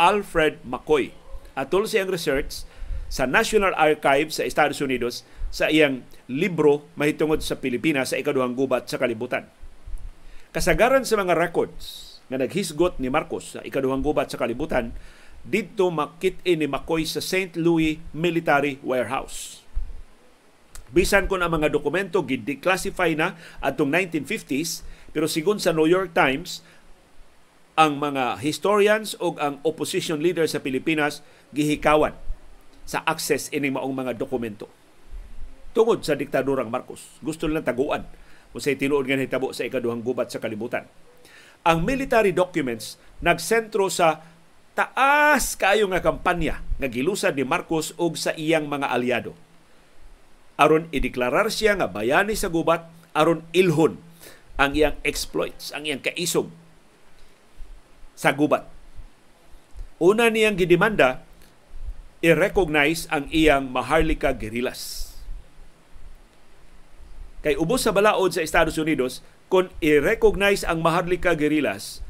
[0.01, 1.13] Alfred McCoy.
[1.55, 2.65] Atol siyang research
[3.11, 8.87] sa National Archives sa Estados Unidos sa iyang libro mahitungod sa Pilipinas sa ikaduhang gubat
[8.87, 9.47] sa kalibutan.
[10.51, 14.95] Kasagaran sa mga records nga naghisgot ni Marcos sa ikaduhang gubat sa kalibutan,
[15.43, 17.59] dito makit ni Makoy sa St.
[17.59, 19.67] Louis Military Warehouse.
[20.91, 26.63] Bisan ko ang mga dokumento gid-declassify na atong 1950s, pero sigon sa New York Times,
[27.79, 32.15] ang mga historians o ang opposition leader sa Pilipinas gihikawan
[32.85, 34.67] sa access ining maong mga dokumento
[35.71, 37.19] tungod sa diktadurang Marcos.
[37.23, 38.03] Gusto nilang taguan
[38.51, 40.87] kung sa tinuod nga hitabo sa ikaduhang gubat sa kalibutan.
[41.61, 44.25] Ang military documents nagsentro sa
[44.73, 49.37] taas kaayo nga kampanya nga gilusad ni Marcos og sa iyang mga aliado.
[50.57, 54.01] Aron ideklarar siya nga bayani sa gubat aron ilhon
[54.61, 56.49] ang iyang exploits, ang iyang kaisog
[58.17, 58.69] sa gubat.
[60.01, 61.25] Una niyang gidemanda
[62.25, 65.10] i-recognize ang iyang Maharlika guerrillas
[67.41, 72.05] Kay ubos sa balaod sa Estados Unidos, kung i-recognize ang Maharlika guerrillas,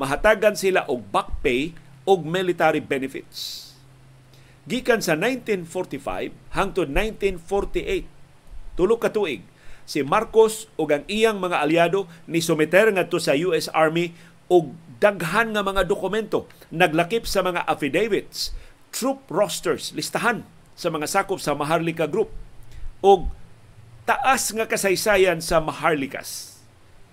[0.00, 1.76] mahatagan sila og back pay
[2.08, 3.70] og military benefits.
[4.64, 8.08] Gikan sa 1945 hangtod 1948,
[8.72, 9.44] tulo ka tuig,
[9.84, 14.16] si Marcos ug ang iyang mga aliado ni someter ngadto sa US Army
[14.48, 18.56] og daghan nga mga dokumento naglakip sa mga affidavits,
[18.88, 22.32] troop rosters, listahan sa mga sakop sa Maharlika Group
[23.04, 23.28] og
[24.10, 26.58] taas nga kasaysayan sa Maharlikas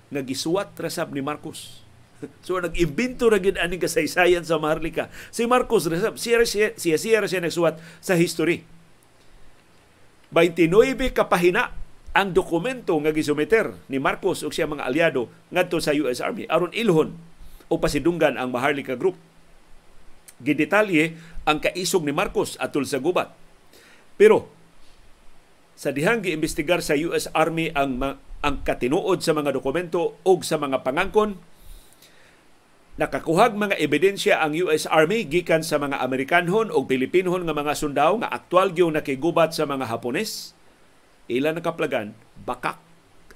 [0.09, 1.85] nga gisuwat rasab ni Marcos.
[2.41, 5.13] So nag-imbento ra gid aning kasaysayan sa Maharlika.
[5.29, 8.65] Si Marcos rasab siya siya siya, siya, siya nagsuwat sa history.
[10.33, 10.73] 29
[11.13, 11.77] kapahina
[12.17, 16.73] ang dokumento nga gisumeter ni Marcos ug siya mga aliado ngadto sa US Army aron
[16.73, 17.13] ilhon
[17.69, 19.21] o pasidunggan ang Maharlika Group.
[20.41, 21.13] Gidetalye
[21.45, 23.29] ang kaisog ni Marcos atol sa gubat.
[24.17, 24.56] Pero
[25.77, 30.81] sa dihang giimbestigar sa US Army ang ang katinuod sa mga dokumento ug sa mga
[30.81, 31.37] pangangkon
[32.97, 38.17] nakakuhag mga ebidensya ang US Army gikan sa mga Amerikanhon o Pilipinhon nga mga sundao
[38.17, 40.57] nga aktwal gyud nakigubat sa mga Hapones.
[41.29, 42.81] Ila nakaplagan bakak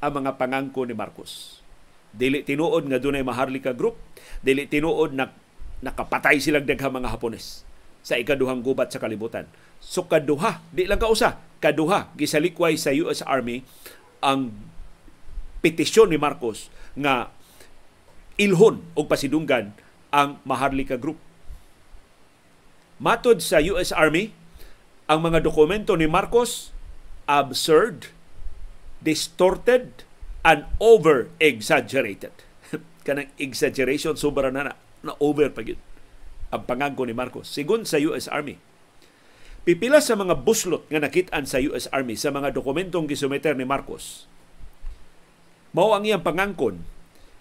[0.01, 1.61] ang mga pangangko ni Marcos.
[2.09, 4.01] Dili tinuod nga dunay Maharlika Group
[4.41, 5.29] dili tinuod na
[5.85, 7.61] nakapatay silang daghang mga Hapones
[8.01, 9.45] sa ikaduhang gubat sa kalibutan.
[9.77, 13.61] So kaduha, di lang kausa, kaduha gisalikway sa US Army
[14.19, 14.51] ang
[15.61, 17.29] petisyon ni Marcos nga
[18.41, 19.77] ilhon og pasidunggan
[20.09, 21.21] ang Maharlika Group.
[23.01, 24.33] Matod sa US Army,
[25.05, 26.73] ang mga dokumento ni Marcos
[27.29, 28.09] absurd,
[29.01, 30.05] distorted,
[30.41, 32.33] and over-exaggerated.
[33.05, 34.73] Kanang exaggeration, sobra na na,
[35.05, 35.79] na over pa yun
[36.51, 37.47] ang pangangko ni Marcos.
[37.47, 38.59] Sigun sa US Army,
[39.61, 44.25] Pipila sa mga buslot nga nakitaan sa US Army sa mga dokumentong gisumeter ni Marcos.
[45.77, 46.81] Mao ang iyang pangangkon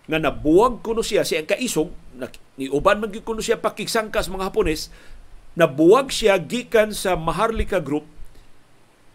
[0.05, 1.95] nga nabuwag kuno siya siya kaisog
[2.59, 4.91] ni uban man gyud kuno siya pakiksangkas mga Hapones
[5.55, 8.03] nabuwag siya gikan sa Maharlika Group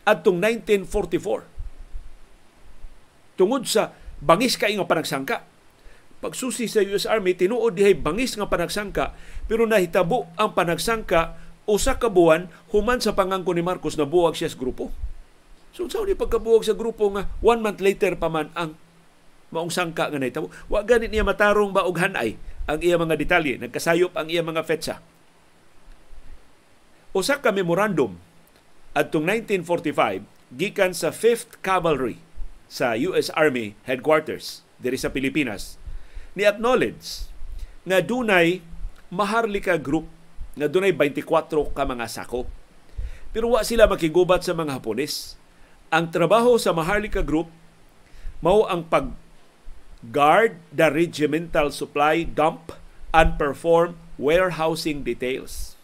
[0.07, 3.91] adtong 1944 tungod sa
[4.23, 5.43] bangis kay nga panagsangka
[6.23, 9.11] pagsusi sa US Army tinuod dihay bangis nga panagsangka
[9.51, 14.53] pero nahitabo ang panagsangka usa ka buwan human sa pangangko ni Marcos na buwag siya
[14.53, 14.93] sa grupo.
[15.75, 18.79] So sa ni pagkabuwag sa grupo nga one month later pa man ang
[19.51, 20.47] maong sangka nga nahitabo.
[20.71, 24.63] Wa ganit niya matarong ba og hanay ang iya mga detalye, nagkasayop ang iya mga
[24.65, 25.03] fetsa.
[27.11, 28.17] Usa ka memorandum
[28.95, 30.23] adtong 1945
[30.55, 32.23] gikan sa 5th Cavalry
[32.71, 35.75] sa US Army headquarters diri sa Pilipinas
[36.35, 37.27] ni acknowledge
[37.87, 38.63] nga dunay
[39.11, 40.07] Maharlika Group
[40.55, 42.47] nga dunay 24 ka mga sakop.
[43.35, 45.35] Pero wa sila makigubat sa mga Hapones.
[45.91, 47.51] Ang trabaho sa Maharlika Group
[48.39, 49.11] mao ang pag
[50.11, 52.75] guard the regimental supply dump
[53.11, 55.75] and perform warehousing details.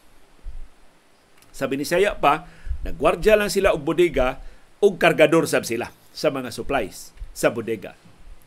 [1.51, 2.47] Sa Binisaya pa,
[2.81, 4.41] Nagwardya lang sila og bodega
[4.81, 7.93] ug kargador sab sila sa mga supplies sa bodega.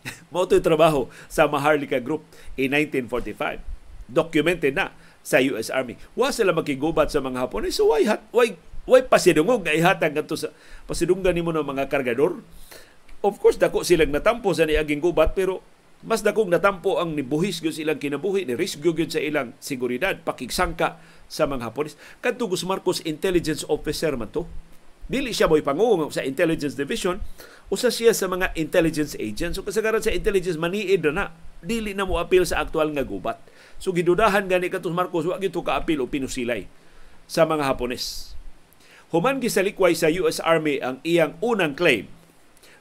[0.35, 2.27] Mao trabaho sa Maharlika Group
[2.59, 3.63] in 1945.
[4.11, 4.91] Documented na
[5.25, 5.97] sa US Army.
[6.13, 7.65] Wa sila makigubat sa mga Hapon.
[7.73, 8.55] So why hat why
[8.85, 10.53] why pasidungog nga ihatag ngadto sa
[10.85, 12.45] pasidunggan nimo ng mga kargador?
[13.25, 15.65] Of course dako silang natampo sa niaging gubat pero
[16.05, 21.01] mas dakong natampo ang nibuhis gyud silang kinabuhi ni risk gyud sa ilang seguridad pakigsangka
[21.25, 21.97] sa mga Hapones.
[22.21, 24.45] Kadto Gus Marcos intelligence officer man to.
[25.09, 27.21] Dili siya mo'y pangungong sa intelligence division,
[27.69, 29.61] usa siya sa mga intelligence agents.
[29.61, 31.33] So kasagaran sa intelligence maniid na
[31.65, 33.41] dili na mo apil sa aktual nga gubat.
[33.81, 36.69] So gidudahan gani katus Marcos wa gito kaapil o pinusilay
[37.27, 38.37] sa mga Hapones.
[39.11, 42.11] Human gisalikway sa US Army ang iyang unang claim.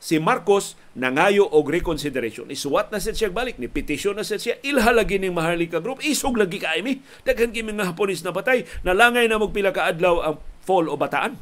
[0.04, 2.52] Si Marcos nangayo og reconsideration.
[2.52, 6.76] Isuwat na siya balik ni petition na siya ilhalagi ning Maharlika Group isog lagi ka
[6.84, 7.00] mi.
[7.24, 11.40] Daghan kimi nga Hapones na patay nalangay na magpila ka adlaw ang fall o bataan.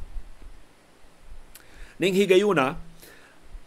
[1.97, 2.77] Ning higayuna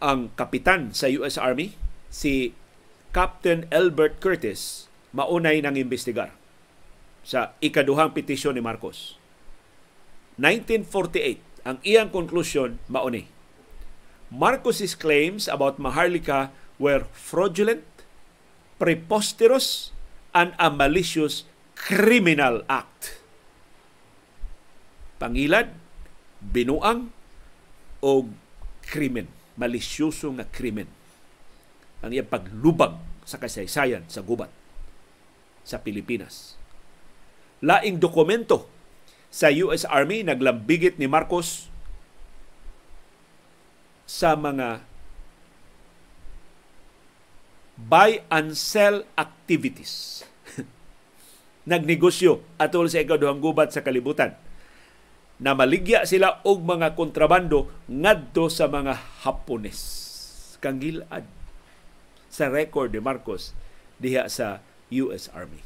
[0.03, 1.75] ang kapitan sa US Army
[2.13, 2.55] si
[3.15, 6.35] Captain Albert Curtis maunay nang imbestigar
[7.23, 9.15] sa ikaduhang petisyon ni Marcos.
[10.43, 13.31] 1948, ang iyang conclusion mauni.
[14.35, 16.51] Marcos's claims about Maharlika
[16.83, 17.87] were fraudulent,
[18.83, 19.95] preposterous,
[20.35, 21.47] and a malicious
[21.79, 23.23] criminal act.
[25.23, 25.71] Pangilad,
[26.43, 27.15] binuang,
[28.03, 28.27] o
[28.83, 30.91] krimen, malisyoso nga krimen.
[32.05, 34.53] Ang iyang paglubag sa kasaysayan sa gubat
[35.65, 36.61] sa Pilipinas.
[37.65, 38.69] Laing dokumento
[39.33, 41.73] sa US Army naglambigit ni Marcos
[44.05, 44.85] sa mga
[47.81, 50.23] buy and sell activities.
[51.73, 54.37] Nagnegosyo atol sa ikaduhang gubat sa kalibutan
[55.41, 59.81] na maligya sila og mga kontrabando ngadto sa mga Hapones.
[60.61, 61.44] Kangilad
[62.35, 63.55] sa record ni Marcos
[64.03, 64.59] diha sa
[64.91, 65.63] US Army.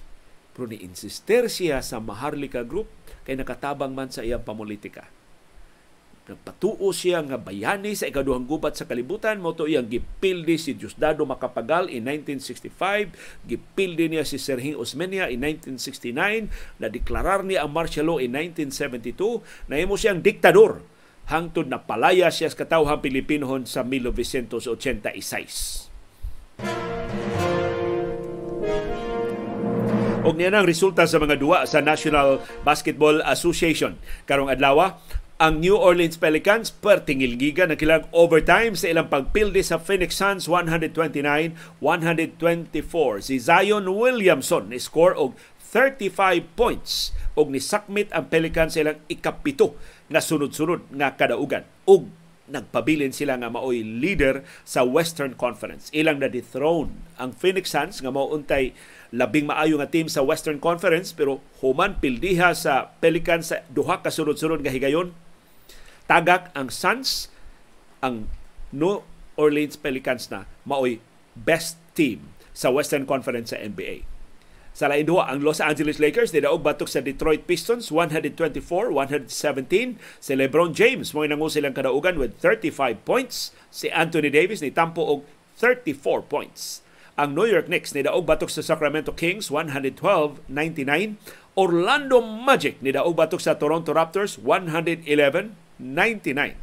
[0.52, 2.92] Pero ni-insister siya sa Maharlika Group
[3.24, 5.08] kay nakatabang man sa iyang pamulitika.
[6.28, 11.24] Nagpatuo siya nga bayani sa ikaduhang gubat sa kalibutan mo to iyang gipildi si Diosdado
[11.24, 16.52] Macapagal in 1965, gipildi niya si Sergio Osmeña in 1969,
[16.84, 19.40] na deklarar niya ang martial law in 1972,
[19.72, 20.84] nahimo siyang diktador
[21.32, 25.87] hangtod na palaya siya sa katawhang Pilipinohon sa 1986.
[30.28, 33.96] Og niya ang resulta sa mga duwa sa National Basketball Association.
[34.28, 35.00] Karong adlaw,
[35.40, 43.24] ang New Orleans Pelicans pertingilgiga na kilang overtime sa ilang pagpildi sa Phoenix Suns 129-124.
[43.24, 45.32] Si Zion Williamson ni score og
[45.72, 49.80] 35 points og ni sakmit ang Pelicans sa ilang ikapito
[50.12, 51.64] nga sunod-sunod nga kadaugan.
[51.88, 52.04] Og
[52.48, 55.92] nagpabilin sila nga maoy leader sa Western Conference.
[55.92, 58.72] Ilang na dethrone ang Phoenix Suns nga mao untay
[59.12, 64.12] labing maayo nga team sa Western Conference pero human pildiha sa Pelicans sa duha ka
[64.12, 65.12] sunod-sunod nga higayon.
[66.08, 67.28] Tagak ang Suns
[68.00, 68.28] ang
[68.72, 69.04] New
[69.38, 71.00] Orleans Pelicans na maoy
[71.36, 74.17] best team sa Western Conference sa NBA.
[74.78, 79.98] Sa lain duha, ang Los Angeles Lakers nidaog batok sa Detroit Pistons 124-117.
[80.22, 83.50] Si LeBron James mo nangu silang kadaugan with 35 points.
[83.74, 85.26] Si Anthony Davis ni tampo og
[85.58, 86.86] 34 points.
[87.18, 90.46] Ang New York Knicks ni daog batok sa Sacramento Kings 112-99.
[91.58, 96.54] Orlando Magic ni daog batok sa Toronto Raptors 111-99.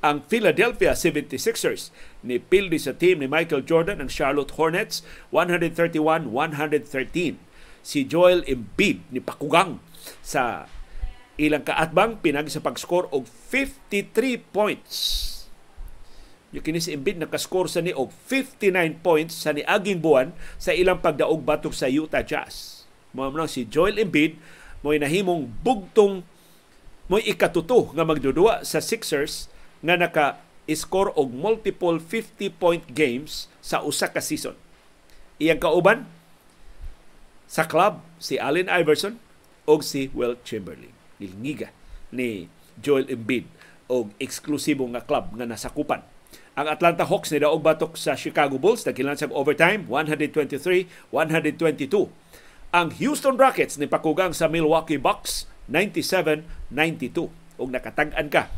[0.00, 1.92] Ang Philadelphia 76ers
[2.24, 7.49] ni pildi sa team ni Michael Jordan ang Charlotte Hornets 131-113.
[7.80, 9.80] Si Joel Embiid ni pakugang
[10.20, 10.68] sa
[11.40, 15.30] ilang kaatbang pinag sa pag-score og 53 points
[16.50, 18.74] yung kini si Embiid nakaskor sa ni og 59
[19.06, 22.86] points sa niaging buwan sa ilang pagdaog batok sa Utah Jazz.
[23.14, 24.34] Mo si Joel Embiid
[24.82, 26.26] mo nahimong bugtong
[27.06, 29.46] mo ikatuto nga magdudua sa Sixers
[29.82, 30.26] nga naka
[30.70, 34.54] score og multiple 50 point games sa usa ka season.
[35.38, 36.06] Iyang kauban
[37.50, 39.18] sa club si Allen Iverson
[39.66, 40.94] og si Will Chamberlain.
[41.18, 41.74] Nilngiga
[42.14, 42.46] ni
[42.78, 43.50] Joel Embiid
[43.90, 46.06] og eksklusibo nga club nga nasakupan
[46.60, 51.08] ang Atlanta Hawks ni daog batok sa Chicago Bulls nagkilan sa overtime 123-122.
[52.70, 57.32] Ang Houston Rockets ni pakugang sa Milwaukee Bucks 97-92.
[57.56, 58.52] Ug nakatag-an ka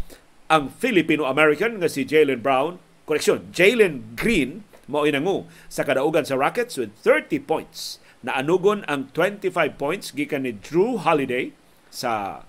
[0.50, 6.74] ang Filipino-American nga si Jalen Brown, correction, Jalen Green mao inangu sa kadaugan sa Rockets
[6.74, 8.01] with 30 points.
[8.22, 11.50] Naanugon ang 25 points gikan ni Drew Holiday
[11.90, 12.46] sa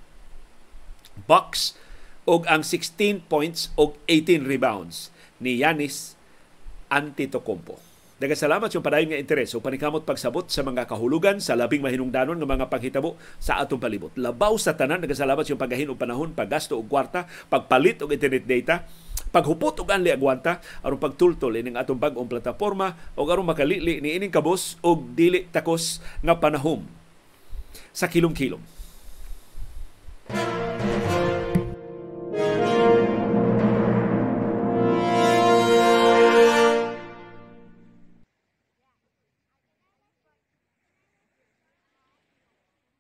[1.26, 1.74] Bucks
[2.30, 5.10] og ang 16 points og 18 rebounds
[5.42, 6.14] ni Yanis
[6.94, 7.82] Antetokounmpo.
[8.22, 12.38] Daghang salamat sa padayon nga interes o panikamot pagsabot sa mga kahulugan sa labing mahinungdanon
[12.38, 14.14] nga mga panghitabo sa atong palibot.
[14.14, 18.46] Labaw sa tanan daghang salamat sa pagahin og panahon, paggasto og kwarta, pagpalit og internet
[18.46, 18.86] data,
[19.34, 24.30] paghupot og anli agwanta aron pagtultol ining atong bag-ong plataporma o aron makalili ni ining
[24.30, 26.86] kabos og dili takos nga panahom
[27.90, 28.73] sa kilom-kilom.